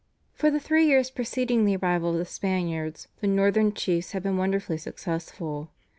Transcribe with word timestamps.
For 0.33 0.49
the 0.49 0.59
three 0.59 0.87
years 0.87 1.11
preceding 1.11 1.63
the 1.63 1.75
arrival 1.75 2.09
of 2.09 2.17
the 2.17 2.25
Spaniards 2.25 3.07
the 3.19 3.27
Northern 3.27 3.71
chiefs 3.71 4.13
had 4.13 4.23
been 4.23 4.35
wonderfully 4.35 4.77
successful. 4.79 5.69